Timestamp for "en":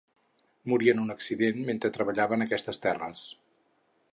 0.93-1.01, 2.39-2.45